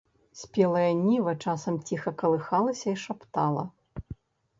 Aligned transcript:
Спелая 0.43 0.93
ніва 1.01 1.33
часам 1.45 1.77
ціха 1.89 2.13
калыхалася 2.21 2.87
і 2.95 2.95
шаптала. 3.03 3.67